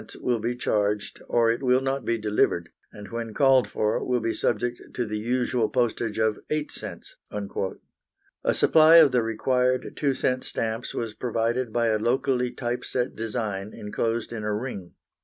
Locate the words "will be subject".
4.03-4.81